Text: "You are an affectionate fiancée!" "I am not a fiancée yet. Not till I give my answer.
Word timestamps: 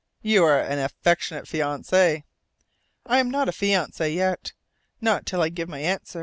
"You 0.23 0.43
are 0.45 0.59
an 0.59 0.79
affectionate 0.79 1.43
fiancée!" 1.45 2.23
"I 3.05 3.19
am 3.19 3.29
not 3.29 3.47
a 3.47 3.51
fiancée 3.51 4.15
yet. 4.15 4.51
Not 4.99 5.27
till 5.27 5.43
I 5.43 5.49
give 5.49 5.69
my 5.69 5.77
answer. 5.77 6.19